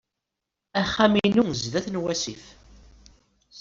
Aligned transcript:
Axxam-inu 0.81 1.43
sdat 1.61 1.87
n 1.89 2.01
wasif. 2.03 2.43